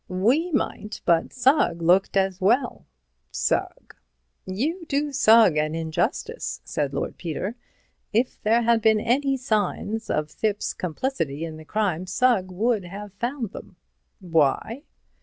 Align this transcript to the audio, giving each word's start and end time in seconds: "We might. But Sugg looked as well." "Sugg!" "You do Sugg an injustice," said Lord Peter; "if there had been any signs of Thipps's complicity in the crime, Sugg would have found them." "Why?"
"We 0.07 0.51
might. 0.51 0.99
But 1.05 1.31
Sugg 1.31 1.79
looked 1.79 2.17
as 2.17 2.41
well." 2.41 2.87
"Sugg!" 3.29 3.95
"You 4.47 4.83
do 4.87 5.11
Sugg 5.13 5.57
an 5.57 5.75
injustice," 5.75 6.59
said 6.65 6.91
Lord 6.91 7.19
Peter; 7.19 7.55
"if 8.11 8.41
there 8.41 8.63
had 8.63 8.81
been 8.81 8.99
any 8.99 9.37
signs 9.37 10.09
of 10.09 10.31
Thipps's 10.31 10.73
complicity 10.73 11.45
in 11.45 11.57
the 11.57 11.65
crime, 11.65 12.07
Sugg 12.07 12.49
would 12.49 12.85
have 12.85 13.13
found 13.13 13.51
them." 13.51 13.75
"Why?" 14.19 14.81